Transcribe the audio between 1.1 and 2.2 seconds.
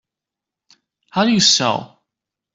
How do you sew?